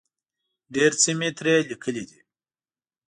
ډېر 0.73 0.91
څه 1.01 1.11
مې 1.19 1.29
ترې 1.37 1.55
لیکلي 1.69 2.03
دي. 2.09 2.19